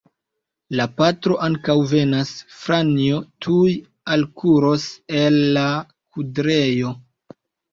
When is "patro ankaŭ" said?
1.01-1.75